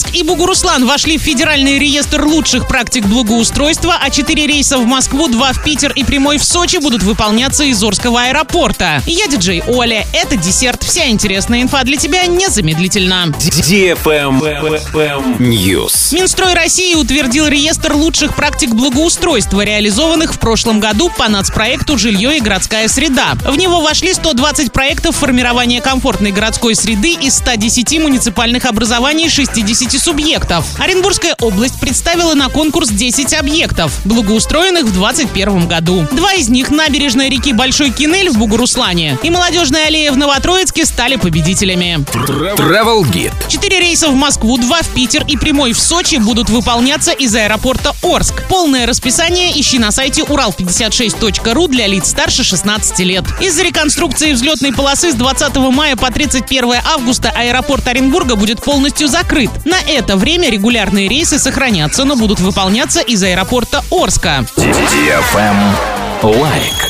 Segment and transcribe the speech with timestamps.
[0.00, 5.28] Новотроицк и Бугуруслан вошли в федеральный реестр лучших практик благоустройства, а четыре рейса в Москву,
[5.28, 9.02] два в Питер и прямой в Сочи будут выполняться из Орского аэропорта.
[9.06, 10.06] Я диджей Оля.
[10.12, 10.82] Это десерт.
[10.82, 13.32] Вся интересная инфа для тебя незамедлительно.
[15.38, 16.14] News.
[16.14, 22.40] Минстрой России утвердил реестр лучших практик благоустройства, реализованных в прошлом году по нацпроекту «Жилье и
[22.40, 23.34] городская среда».
[23.44, 30.64] В него вошли 120 проектов формирования комфортной городской среды из 110 муниципальных образований 60 субъектов.
[30.78, 36.06] Оренбургская область представила на конкурс 10 объектов, благоустроенных в 2021 году.
[36.12, 41.16] Два из них набережная реки Большой Кинель в Бугуруслане и молодежная аллея в Новотроицке стали
[41.16, 42.04] победителями.
[42.12, 43.32] Travel Guide.
[43.48, 47.94] Четыре рейса в Москву, два в Питер и прямой в Сочи будут выполняться из аэропорта
[48.02, 48.46] Орск.
[48.48, 53.24] Полное расписание ищи на сайте урал56.ру для лиц старше 16 лет.
[53.40, 59.50] Из-за реконструкции взлетной полосы с 20 мая по 31 августа аэропорт Оренбурга будет полностью закрыт.
[59.70, 64.44] На это время регулярные рейсы сохранятся, но будут выполняться из аэропорта Орска.
[66.24, 66.89] Лайк.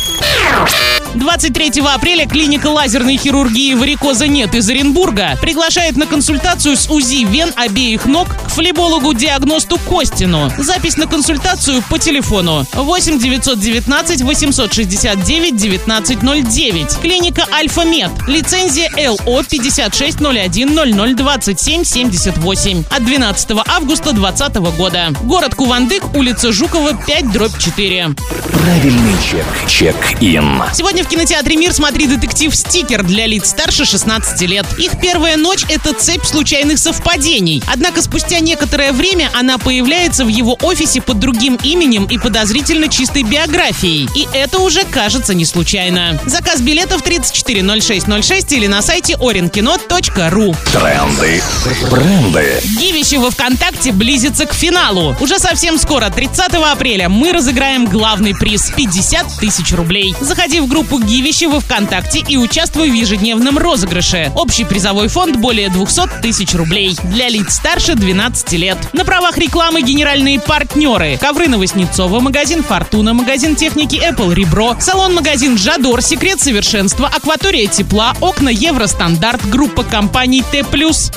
[1.20, 7.52] 23 апреля клиника лазерной хирургии варикоза нет из Оренбурга приглашает на консультацию с УЗИ вен
[7.56, 10.50] обеих ног к флебологу-диагносту Костину.
[10.56, 17.00] Запись на консультацию по телефону 8 919 869 1909.
[17.00, 18.10] Клиника Альфа Мед.
[18.26, 25.08] Лицензия ЛО 5601 0027 78 от 12 августа 2020 года.
[25.24, 28.14] Город Кувандык, улица Жукова, 5 дробь 4.
[28.52, 29.46] Правильный чек.
[29.68, 30.62] Чек-ин.
[30.72, 34.64] Сегодня в кинотеатре «Мир» смотри детектив «Стикер» для лиц старше 16 лет.
[34.78, 37.62] Их первая ночь— это цепь случайных совпадений.
[37.66, 43.24] Однако спустя некоторое время она появляется в его офисе под другим именем и подозрительно чистой
[43.24, 44.08] биографией.
[44.14, 46.20] И это уже кажется не случайно.
[46.26, 50.56] Заказ билетов 340606 или на сайте orinkino.ru.
[50.72, 51.42] Тренды.
[51.90, 52.60] Бренды.
[52.78, 55.16] Гивище во ВКонтакте близится к финалу.
[55.18, 60.14] Уже совсем скоро, 30 апреля, мы разыграем главный приз– 50 тысяч рублей.
[60.20, 64.30] Заходи в группу Гивище во ВКонтакте и участвуй в ежедневном розыгрыше.
[64.34, 66.96] Общий призовой фонд более 200 тысяч рублей.
[67.04, 68.78] Для лиц старше 12 лет.
[68.92, 71.18] На правах рекламы генеральные партнеры.
[71.18, 78.50] Ковры Новоснецова, магазин Фортуна, магазин техники Apple Ребро, салон-магазин Жадор, Секрет совершенства, Акватория тепла, окна
[78.50, 80.64] Евростандарт, группа компаний Т+.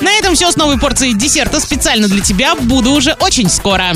[0.00, 2.54] На этом все с новой порцией десерта специально для тебя.
[2.54, 3.92] Буду уже очень скоро.